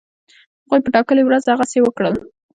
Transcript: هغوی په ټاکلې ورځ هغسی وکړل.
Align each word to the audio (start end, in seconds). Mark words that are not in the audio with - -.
هغوی 0.65 0.79
په 0.83 0.89
ټاکلې 0.95 1.23
ورځ 1.25 1.43
هغسی 1.53 1.79
وکړل. 1.83 2.15